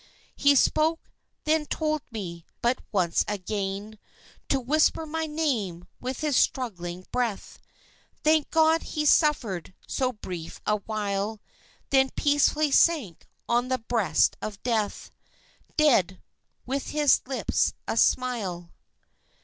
He 0.35 0.55
spoke, 0.55 1.11
they 1.43 1.63
told 1.65 2.01
me, 2.09 2.43
but 2.63 2.79
once 2.91 3.23
again 3.27 3.99
To 4.49 4.59
whisper 4.59 5.05
my 5.05 5.27
name 5.27 5.85
with 5.99 6.21
his 6.21 6.35
struggling 6.35 7.05
breath 7.11 7.59
(Thank 8.23 8.49
God, 8.49 8.81
he 8.81 9.05
suffered 9.05 9.75
so 9.87 10.11
brief 10.11 10.59
a 10.65 10.77
while) 10.77 11.39
Then 11.91 12.09
peacefully 12.15 12.71
sank 12.71 13.27
on 13.47 13.67
the 13.67 13.77
breast 13.77 14.37
of 14.41 14.63
Death, 14.63 15.11
Dead, 15.77 16.19
with 16.65 16.87
his 16.87 17.21
lips 17.27 17.73
asmile. 17.87 18.71